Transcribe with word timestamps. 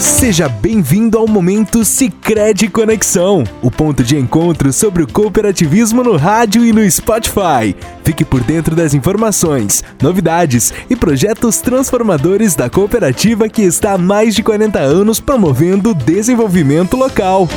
Seja 0.00 0.48
bem-vindo 0.48 1.18
ao 1.18 1.26
momento 1.26 1.84
Sicredi 1.84 2.68
Conexão, 2.68 3.42
o 3.60 3.68
ponto 3.68 4.04
de 4.04 4.16
encontro 4.16 4.72
sobre 4.72 5.02
o 5.02 5.12
cooperativismo 5.12 6.04
no 6.04 6.16
rádio 6.16 6.64
e 6.64 6.72
no 6.72 6.88
Spotify. 6.88 7.74
Fique 8.04 8.24
por 8.24 8.40
dentro 8.40 8.76
das 8.76 8.94
informações, 8.94 9.82
novidades 10.00 10.72
e 10.88 10.94
projetos 10.94 11.58
transformadores 11.58 12.54
da 12.54 12.70
cooperativa 12.70 13.48
que 13.48 13.62
está 13.62 13.94
há 13.94 13.98
mais 13.98 14.36
de 14.36 14.42
40 14.44 14.78
anos 14.78 15.18
promovendo 15.18 15.90
o 15.90 15.94
desenvolvimento 15.94 16.96
local. 16.96 17.48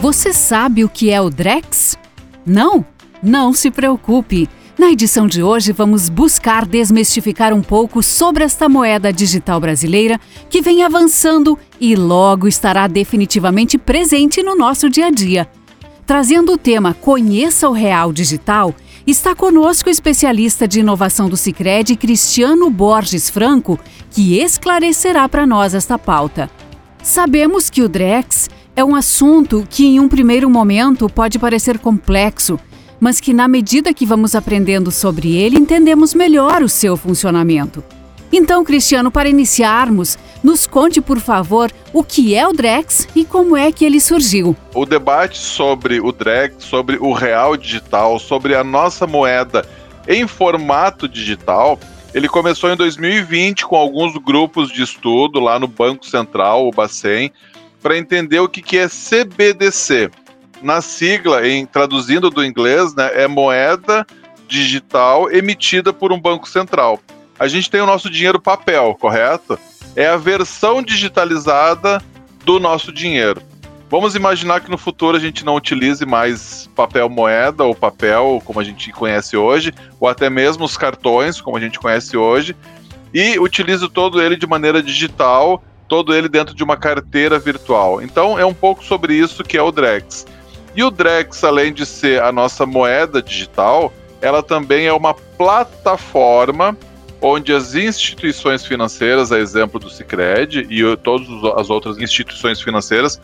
Você 0.00 0.32
sabe 0.32 0.82
o 0.82 0.88
que 0.88 1.10
é 1.10 1.20
o 1.20 1.28
Drex? 1.28 1.98
Não? 2.46 2.82
Não 3.22 3.52
se 3.52 3.70
preocupe. 3.70 4.48
Na 4.80 4.90
edição 4.90 5.26
de 5.26 5.42
hoje, 5.42 5.72
vamos 5.72 6.08
buscar 6.08 6.64
desmistificar 6.64 7.52
um 7.52 7.60
pouco 7.60 8.02
sobre 8.02 8.44
esta 8.44 8.66
moeda 8.66 9.12
digital 9.12 9.60
brasileira 9.60 10.18
que 10.48 10.62
vem 10.62 10.82
avançando 10.82 11.58
e 11.78 11.94
logo 11.94 12.48
estará 12.48 12.86
definitivamente 12.86 13.76
presente 13.76 14.42
no 14.42 14.56
nosso 14.56 14.88
dia 14.88 15.08
a 15.08 15.10
dia. 15.10 15.46
Trazendo 16.06 16.54
o 16.54 16.56
tema 16.56 16.94
Conheça 16.94 17.68
o 17.68 17.72
Real 17.72 18.10
Digital, 18.10 18.74
está 19.06 19.34
conosco 19.34 19.90
o 19.90 19.92
especialista 19.92 20.66
de 20.66 20.80
inovação 20.80 21.28
do 21.28 21.36
Cicred, 21.36 21.94
Cristiano 21.96 22.70
Borges 22.70 23.28
Franco, 23.28 23.78
que 24.10 24.38
esclarecerá 24.38 25.28
para 25.28 25.46
nós 25.46 25.74
esta 25.74 25.98
pauta. 25.98 26.50
Sabemos 27.02 27.68
que 27.68 27.82
o 27.82 27.88
Drex 27.88 28.48
é 28.74 28.82
um 28.82 28.96
assunto 28.96 29.66
que, 29.68 29.84
em 29.84 30.00
um 30.00 30.08
primeiro 30.08 30.48
momento, 30.48 31.06
pode 31.06 31.38
parecer 31.38 31.78
complexo 31.78 32.58
mas 33.00 33.18
que, 33.18 33.32
na 33.32 33.48
medida 33.48 33.94
que 33.94 34.04
vamos 34.04 34.34
aprendendo 34.34 34.90
sobre 34.90 35.34
ele, 35.36 35.56
entendemos 35.56 36.14
melhor 36.14 36.62
o 36.62 36.68
seu 36.68 36.96
funcionamento. 36.96 37.82
Então, 38.32 38.62
Cristiano, 38.62 39.10
para 39.10 39.28
iniciarmos, 39.28 40.16
nos 40.42 40.66
conte, 40.66 41.00
por 41.00 41.18
favor, 41.18 41.72
o 41.92 42.04
que 42.04 42.34
é 42.34 42.46
o 42.46 42.52
Drex 42.52 43.08
e 43.16 43.24
como 43.24 43.56
é 43.56 43.72
que 43.72 43.84
ele 43.84 44.00
surgiu. 44.00 44.56
O 44.72 44.86
debate 44.86 45.38
sobre 45.38 46.00
o 46.00 46.12
Drex, 46.12 46.62
sobre 46.64 46.96
o 46.98 47.12
real 47.12 47.56
digital, 47.56 48.18
sobre 48.18 48.54
a 48.54 48.62
nossa 48.62 49.06
moeda 49.06 49.66
em 50.06 50.26
formato 50.28 51.08
digital, 51.08 51.78
ele 52.14 52.28
começou 52.28 52.70
em 52.70 52.76
2020 52.76 53.66
com 53.66 53.76
alguns 53.76 54.16
grupos 54.16 54.72
de 54.72 54.82
estudo 54.82 55.40
lá 55.40 55.58
no 55.58 55.68
Banco 55.68 56.06
Central, 56.06 56.66
o 56.66 56.70
Bacen, 56.70 57.32
para 57.82 57.96
entender 57.96 58.40
o 58.40 58.48
que 58.48 58.76
é 58.76 58.88
CBDC, 58.88 60.10
na 60.62 60.80
sigla, 60.80 61.46
em 61.46 61.66
traduzindo 61.66 62.30
do 62.30 62.44
inglês, 62.44 62.94
né, 62.94 63.10
é 63.14 63.26
moeda 63.26 64.06
digital 64.46 65.30
emitida 65.30 65.92
por 65.92 66.12
um 66.12 66.20
banco 66.20 66.48
central. 66.48 67.00
A 67.38 67.48
gente 67.48 67.70
tem 67.70 67.80
o 67.80 67.86
nosso 67.86 68.10
dinheiro 68.10 68.40
papel, 68.40 68.96
correto? 69.00 69.58
É 69.96 70.06
a 70.06 70.16
versão 70.16 70.82
digitalizada 70.82 72.02
do 72.44 72.60
nosso 72.60 72.92
dinheiro. 72.92 73.42
Vamos 73.88 74.14
imaginar 74.14 74.60
que 74.60 74.70
no 74.70 74.78
futuro 74.78 75.16
a 75.16 75.20
gente 75.20 75.44
não 75.44 75.56
utilize 75.56 76.06
mais 76.06 76.70
papel 76.76 77.08
moeda 77.08 77.64
ou 77.64 77.74
papel 77.74 78.40
como 78.44 78.60
a 78.60 78.64
gente 78.64 78.92
conhece 78.92 79.36
hoje, 79.36 79.72
ou 79.98 80.06
até 80.06 80.30
mesmo 80.30 80.64
os 80.64 80.76
cartões 80.76 81.40
como 81.40 81.56
a 81.56 81.60
gente 81.60 81.78
conhece 81.78 82.16
hoje, 82.16 82.54
e 83.12 83.36
utilize 83.38 83.88
todo 83.88 84.22
ele 84.22 84.36
de 84.36 84.46
maneira 84.46 84.80
digital, 84.80 85.62
todo 85.88 86.14
ele 86.14 86.28
dentro 86.28 86.54
de 86.54 86.62
uma 86.62 86.76
carteira 86.76 87.36
virtual. 87.36 88.00
Então 88.00 88.38
é 88.38 88.46
um 88.46 88.54
pouco 88.54 88.84
sobre 88.84 89.14
isso 89.14 89.42
que 89.42 89.58
é 89.58 89.62
o 89.62 89.72
Drex. 89.72 90.24
E 90.74 90.84
o 90.84 90.90
Drex, 90.90 91.42
além 91.42 91.72
de 91.72 91.84
ser 91.84 92.22
a 92.22 92.30
nossa 92.30 92.64
moeda 92.64 93.22
digital, 93.22 93.92
ela 94.20 94.42
também 94.42 94.86
é 94.86 94.92
uma 94.92 95.14
plataforma 95.14 96.76
onde 97.20 97.52
as 97.52 97.74
instituições 97.74 98.64
financeiras, 98.64 99.30
a 99.30 99.38
exemplo 99.38 99.78
do 99.78 99.90
Cicred 99.90 100.66
e 100.70 100.96
todas 100.98 101.28
as 101.58 101.68
outras 101.68 101.98
instituições 101.98 102.60
financeiras, 102.60 103.20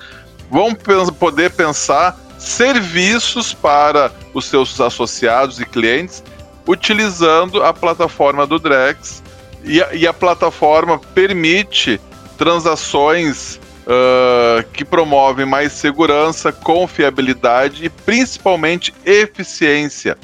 vão 0.50 0.74
poder 0.74 1.50
pensar 1.50 2.18
serviços 2.38 3.54
para 3.54 4.12
os 4.34 4.44
seus 4.44 4.78
associados 4.80 5.60
e 5.60 5.64
clientes 5.64 6.22
utilizando 6.66 7.62
a 7.62 7.72
plataforma 7.72 8.46
do 8.46 8.58
Drex. 8.58 9.22
E 9.64 9.82
a, 9.82 9.94
e 9.94 10.06
a 10.06 10.12
plataforma 10.12 10.98
permite 10.98 12.00
transações 12.36 13.58
uh, 13.86 14.66
que 14.72 14.84
promovem 14.84 15.46
mais 15.46 15.72
segurança, 15.72 16.52
confiabilidade 16.52 17.84
e 17.84 17.88
principalmente 17.88 18.92
eficiência. 19.04 20.18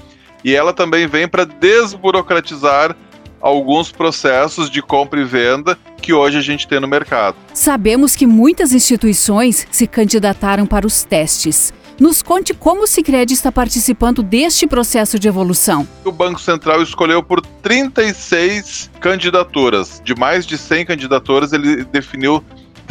E 0.45 0.55
ela 0.55 0.73
também 0.73 1.07
vem 1.07 1.29
para 1.29 1.45
desburocratizar 1.45 2.97
alguns 3.41 3.91
processos 3.91 4.71
de 4.71 4.81
compra 4.81 5.21
e 5.21 5.25
venda 5.25 5.77
que 6.01 6.13
hoje 6.13 6.39
a 6.39 6.41
gente 6.41 6.67
tem 6.67 6.81
no 6.81 6.89
mercado. 6.89 7.37
Sabemos 7.53 8.15
que 8.15 8.27
muitas 8.27 8.73
instituições 8.73 9.67
se 9.71 9.87
candidataram 9.87 10.67
para 10.67 10.87
os 10.87 11.05
testes. 11.05 11.73
Nos 12.01 12.23
conte 12.23 12.55
como 12.55 12.85
o 12.85 12.87
Sicredi 12.87 13.35
está 13.35 13.53
participando 13.53 14.23
deste 14.23 14.67
processo 14.67 15.19
de 15.19 15.29
evolução. 15.29 15.87
O 16.05 16.11
Banco 16.11 16.41
Central 16.41 16.83
escolheu 16.83 17.23
por 17.23 17.41
36 17.41 18.91
candidaturas. 19.01 20.01
De 20.03 20.15
mais 20.15 20.47
de 20.47 20.57
100 20.57 20.87
candidaturas, 20.87 21.53
ele 21.53 21.85
definiu 21.85 22.43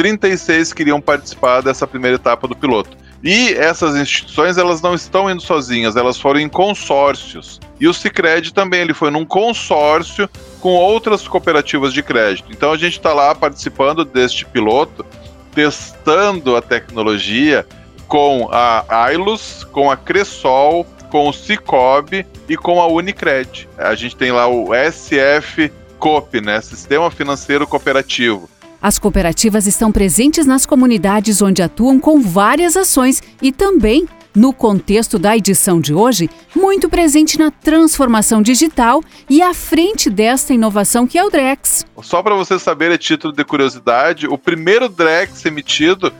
36 0.02 0.74
queriam 0.74 1.00
participar 1.00 1.62
dessa 1.62 1.86
primeira 1.86 2.16
etapa 2.16 2.48
do 2.48 2.56
piloto. 2.56 2.98
E 3.24 3.54
essas 3.54 3.96
instituições 3.96 4.58
elas 4.58 4.82
não 4.82 4.96
estão 4.96 5.30
indo 5.30 5.44
sozinhas, 5.44 5.96
elas 5.96 6.20
foram 6.20 6.40
em 6.40 6.50
consórcios. 6.50 7.60
E 7.80 7.88
o 7.88 7.94
Sicredi 7.94 8.52
também 8.52 8.82
ele 8.82 8.96
foi 8.96 9.12
num 9.12 9.24
consórcio 9.24 10.28
com 10.60 10.70
outras 10.70 11.28
cooperativas 11.28 11.94
de 11.94 12.02
crédito. 12.02 12.52
Então 12.52 12.72
a 12.72 12.78
gente 12.78 12.98
está 12.98 13.14
lá 13.14 13.36
participando 13.36 14.04
deste 14.04 14.44
piloto, 14.44 15.06
testando 15.54 16.56
a 16.56 16.64
tecnologia 16.64 17.64
com 18.08 18.50
a 18.52 18.84
Ailus, 19.06 19.64
com 19.72 19.92
a 19.92 19.96
Cressol, 19.96 20.84
com 21.12 21.30
o 21.30 21.34
Cicobi 21.34 22.26
e 22.50 22.58
com 22.58 22.82
a 22.82 22.88
Unicred. 22.88 23.70
A 23.78 23.94
gente 23.94 24.16
tem 24.16 24.32
lá 24.32 24.48
o 24.48 24.70
SF 24.74 25.72
COP, 26.00 26.42
né, 26.42 26.60
Sistema 26.60 27.12
Financeiro 27.12 27.68
Cooperativo. 27.68 28.50
As 28.82 28.98
cooperativas 28.98 29.68
estão 29.68 29.92
presentes 29.92 30.48
nas 30.48 30.66
comunidades 30.66 31.40
onde 31.40 31.62
atuam 31.62 32.00
com 32.00 32.20
várias 32.20 32.76
ações 32.76 33.22
e 33.40 33.52
também, 33.52 34.08
no 34.36 34.52
contexto 34.52 35.20
da 35.20 35.38
edição 35.38 35.80
de 35.80 35.94
hoje, 35.94 36.32
muito 36.56 36.90
presente 36.90 37.38
na 37.38 37.52
transformação 37.52 38.42
digital 38.42 39.04
e 39.30 39.40
à 39.40 39.54
frente 39.54 40.10
desta 40.10 40.52
inovação 40.52 41.06
que 41.06 41.20
é 41.20 41.24
o 41.24 41.30
Drex. 41.30 41.86
Só 42.02 42.24
para 42.24 42.34
você 42.34 42.58
saber, 42.58 42.92
a 42.92 42.98
título 42.98 43.32
de 43.32 43.44
curiosidade, 43.44 44.26
o 44.26 44.36
primeiro 44.36 44.90
Drex 44.90 45.46
emitido 45.46 46.12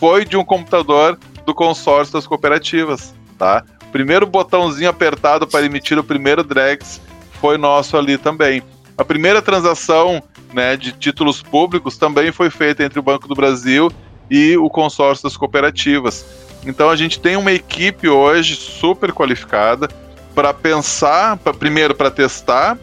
foi 0.00 0.24
de 0.24 0.36
um 0.36 0.44
computador 0.44 1.16
do 1.46 1.54
consórcio 1.54 2.14
das 2.14 2.26
cooperativas, 2.26 3.14
tá? 3.38 3.64
O 3.86 3.92
primeiro 3.92 4.26
botãozinho 4.26 4.90
apertado 4.90 5.46
para 5.46 5.64
emitir 5.64 5.96
o 5.96 6.02
primeiro 6.02 6.42
Drex 6.42 7.00
foi 7.40 7.56
nosso 7.56 7.96
ali 7.96 8.18
também. 8.18 8.60
A 8.96 9.04
primeira 9.04 9.40
transação 9.40 10.20
né, 10.52 10.76
de 10.76 10.92
títulos 10.92 11.42
públicos 11.42 11.96
também 11.96 12.32
foi 12.32 12.50
feita 12.50 12.82
entre 12.82 12.98
o 12.98 13.02
Banco 13.02 13.28
do 13.28 13.34
Brasil 13.34 13.90
e 14.30 14.56
o 14.56 14.68
consórcio 14.68 15.24
das 15.24 15.36
cooperativas. 15.36 16.24
Então 16.66 16.90
a 16.90 16.96
gente 16.96 17.20
tem 17.20 17.36
uma 17.36 17.52
equipe 17.52 18.08
hoje 18.08 18.56
super 18.56 19.12
qualificada 19.12 19.88
para 20.34 20.52
pensar, 20.52 21.36
pra, 21.36 21.52
primeiro 21.52 21.94
para 21.94 22.10
testar 22.10 22.78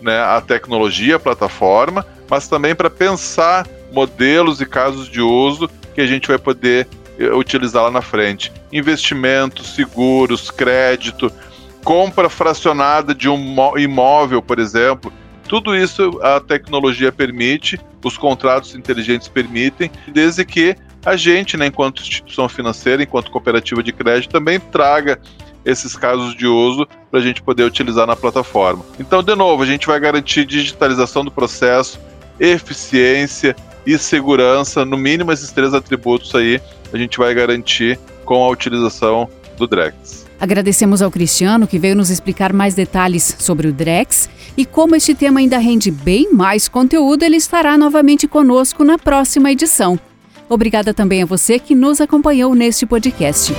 né, 0.00 0.20
a 0.20 0.40
tecnologia, 0.40 1.16
a 1.16 1.20
plataforma, 1.20 2.06
mas 2.28 2.48
também 2.48 2.74
para 2.74 2.90
pensar 2.90 3.66
modelos 3.92 4.60
e 4.60 4.66
casos 4.66 5.08
de 5.08 5.20
uso 5.20 5.68
que 5.94 6.00
a 6.00 6.06
gente 6.06 6.28
vai 6.28 6.38
poder 6.38 6.86
eh, 7.18 7.32
utilizar 7.32 7.84
lá 7.84 7.90
na 7.90 8.02
frente. 8.02 8.52
Investimentos, 8.72 9.74
seguros, 9.74 10.50
crédito, 10.50 11.32
compra 11.84 12.28
fracionada 12.28 13.14
de 13.14 13.28
um 13.28 13.78
imóvel, 13.78 14.42
por 14.42 14.58
exemplo, 14.58 15.12
tudo 15.54 15.76
isso 15.76 16.18
a 16.20 16.40
tecnologia 16.40 17.12
permite, 17.12 17.78
os 18.02 18.18
contratos 18.18 18.74
inteligentes 18.74 19.28
permitem, 19.28 19.88
desde 20.08 20.44
que 20.44 20.74
a 21.06 21.14
gente, 21.14 21.56
né, 21.56 21.66
enquanto 21.66 22.02
instituição 22.02 22.48
financeira, 22.48 23.04
enquanto 23.04 23.30
cooperativa 23.30 23.80
de 23.80 23.92
crédito, 23.92 24.32
também 24.32 24.58
traga 24.58 25.20
esses 25.64 25.96
casos 25.96 26.36
de 26.36 26.44
uso 26.44 26.88
para 27.08 27.20
a 27.20 27.22
gente 27.22 27.40
poder 27.40 27.62
utilizar 27.62 28.04
na 28.04 28.16
plataforma. 28.16 28.84
Então, 28.98 29.22
de 29.22 29.36
novo, 29.36 29.62
a 29.62 29.66
gente 29.66 29.86
vai 29.86 30.00
garantir 30.00 30.44
digitalização 30.44 31.24
do 31.24 31.30
processo, 31.30 32.00
eficiência 32.40 33.54
e 33.86 33.96
segurança, 33.96 34.84
no 34.84 34.96
mínimo 34.96 35.30
esses 35.30 35.52
três 35.52 35.72
atributos 35.72 36.34
aí, 36.34 36.60
a 36.92 36.98
gente 36.98 37.16
vai 37.16 37.32
garantir 37.32 37.96
com 38.24 38.42
a 38.42 38.48
utilização 38.48 39.30
do 39.56 39.68
Drex. 39.68 40.23
Agradecemos 40.44 41.00
ao 41.00 41.10
Cristiano 41.10 41.66
que 41.66 41.78
veio 41.78 41.96
nos 41.96 42.10
explicar 42.10 42.52
mais 42.52 42.74
detalhes 42.74 43.34
sobre 43.38 43.66
o 43.66 43.72
Drex 43.72 44.28
e 44.54 44.66
como 44.66 44.94
este 44.94 45.14
tema 45.14 45.40
ainda 45.40 45.56
rende 45.56 45.90
bem 45.90 46.34
mais 46.34 46.68
conteúdo, 46.68 47.22
ele 47.22 47.36
estará 47.36 47.78
novamente 47.78 48.28
conosco 48.28 48.84
na 48.84 48.98
próxima 48.98 49.50
edição. 49.50 49.98
Obrigada 50.46 50.92
também 50.92 51.22
a 51.22 51.26
você 51.26 51.58
que 51.58 51.74
nos 51.74 51.98
acompanhou 51.98 52.54
neste 52.54 52.84
podcast. 52.84 53.54